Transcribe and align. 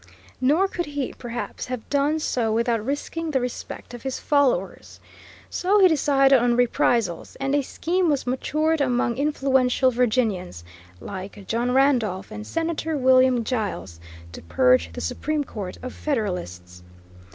Nor 0.41 0.67
could 0.67 0.87
he, 0.87 1.13
perhaps, 1.13 1.67
have 1.67 1.87
done 1.87 2.17
so 2.19 2.51
without 2.51 2.83
risking 2.83 3.29
the 3.29 3.39
respect 3.39 3.93
of 3.93 4.01
his 4.01 4.17
followers. 4.19 4.99
So 5.47 5.79
he 5.79 5.87
decided 5.87 6.39
on 6.39 6.55
reprisals, 6.55 7.35
and 7.35 7.53
a 7.53 7.61
scheme 7.61 8.09
was 8.09 8.25
matured 8.25 8.81
among 8.81 9.17
influential 9.19 9.91
Virginians, 9.91 10.63
like 10.99 11.45
John 11.45 11.71
Randolph 11.71 12.31
and 12.31 12.47
Senator 12.47 12.97
William 12.97 13.43
Giles, 13.43 13.99
to 14.31 14.41
purge 14.41 14.91
the 14.91 15.01
Supreme 15.01 15.43
Court 15.43 15.77
of 15.83 15.93
Federalists. 15.93 16.81